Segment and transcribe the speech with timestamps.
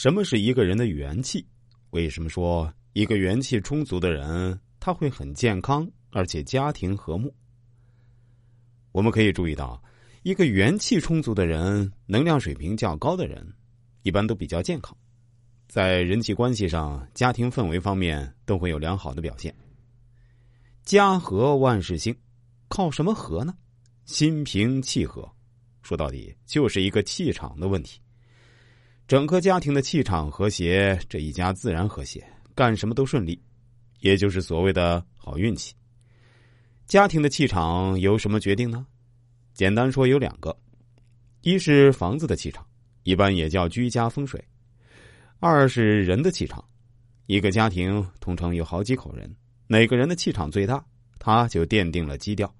[0.00, 1.44] 什么是一个人的元气？
[1.90, 7.34] 为什么说一个元气充足的人他会很健康，而且家庭和睦？
[8.92, 9.82] 我们可以注意到，
[10.22, 13.52] 一个元气充足的人，能量水平较高的人，
[14.04, 14.96] 一般都比较健康，
[15.66, 19.52] 在人际关系上、家庭氛围方面都会有良好的表现。
[20.84, 22.16] 家和万事兴，
[22.68, 23.52] 靠什么和呢？
[24.04, 25.28] 心平气和，
[25.82, 28.00] 说到底就是一个气场的问题。
[29.08, 32.22] 整个家庭的气场和谐，这一家自然和谐，
[32.54, 33.42] 干什么都顺利，
[34.00, 35.74] 也就是所谓的好运气。
[36.86, 38.86] 家庭的气场由什么决定呢？
[39.54, 40.54] 简单说有两个，
[41.40, 42.62] 一是房子的气场，
[43.02, 44.38] 一般也叫居家风水；
[45.40, 46.62] 二是人的气场。
[47.24, 49.34] 一个家庭通常有好几口人，
[49.66, 50.84] 哪个人的气场最大，
[51.18, 52.54] 他就奠定了基调。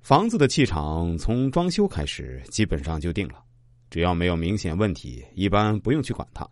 [0.00, 3.42] 房子的气场从装修开始基本上就定了，
[3.90, 6.48] 只要没有明显问题，一般不用去管它。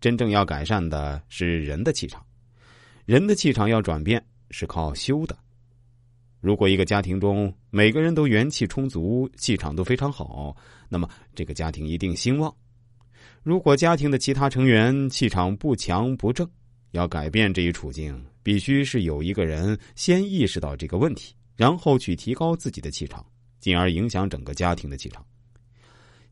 [0.00, 2.24] 真正要改善的是人的气场，
[3.06, 5.36] 人的气场要转变是靠修的。
[6.40, 10.54] 如果一个家庭中每个人都元气充足，气场都非常好，
[10.88, 12.54] 那么这个家庭一定兴旺。
[13.42, 16.48] 如果家庭的其他成员气场不强不正，
[16.92, 23.24] 要改变这一处境，必须是有一个人先意识到这个问题，然后去提高自己的气场，
[23.58, 25.24] 进而影响整个家庭的气场。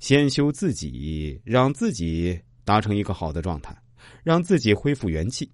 [0.04, 3.74] 先修自己，让自己达成一个好的状态，
[4.22, 5.50] 让自己恢复元气。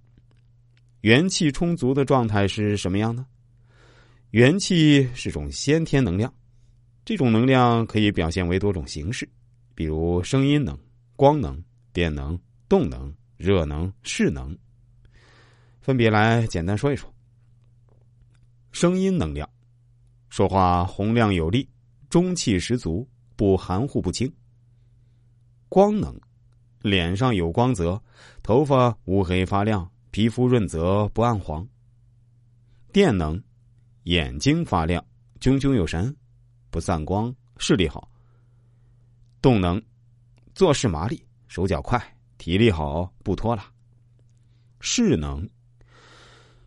[1.03, 3.25] 元气充足的状态是什么样呢？
[4.33, 6.35] 元气是种先天能量，
[7.05, 9.29] 这种能量可以表现为多种形式，
[9.73, 10.77] 比如声音能、
[11.15, 12.37] 光能、电能、
[12.69, 14.59] 动能、热能、势能。
[15.81, 17.09] 分别来简单说一说。
[18.73, 19.49] 声音能量，
[20.29, 21.69] 说话洪亮有力，
[22.09, 23.09] 中气十足，
[23.41, 24.31] 不含糊不清。
[25.71, 26.15] 光能，
[26.83, 27.99] 脸上有光泽，
[28.43, 31.67] 头发乌黑发亮，皮肤润泽不暗黄。
[32.93, 33.43] 电能。
[34.03, 35.03] 眼睛发亮，
[35.41, 36.15] 炯炯有神，
[36.69, 38.11] 不散光，视力好。
[39.41, 39.83] 动能，
[40.55, 41.99] 做事麻利，手脚快，
[42.37, 43.65] 体力好，不拖拉。
[44.81, 45.49] 势能，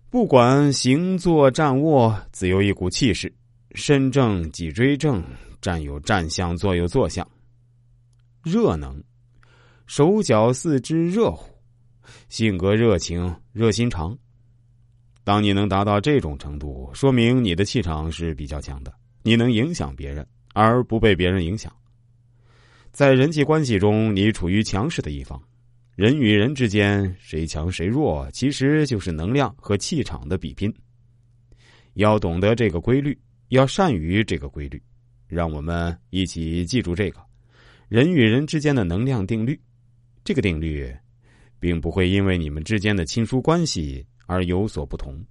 [0.09, 3.31] 不管行坐站卧，自有一股气势，
[3.73, 5.23] 身正脊椎正，
[5.59, 7.27] 站有站相，坐有坐相。
[8.43, 9.01] 热能，
[9.87, 11.49] 手脚四肢热乎，
[12.29, 14.15] 性格热情，热心肠。
[15.23, 21.73] 当你能达到这种程度，说明你的气场是比较强的，你能影响别人，而不被别人影响。
[22.91, 25.41] 在人际关系中，你处于强势的一方。
[25.95, 30.71] 人与人之间，谁强谁弱，其实就是能量和气场的比拼。
[31.93, 33.17] 要懂得这个规律，
[33.53, 34.81] 要善于这个规律。
[35.27, 37.19] 让我们一起记住这个
[37.87, 39.59] 人与人之间的能量定律。
[40.23, 40.95] 这个定律，
[41.59, 44.05] 并不会因为你们之间的亲疏关系。
[44.25, 45.23] 而有所不同。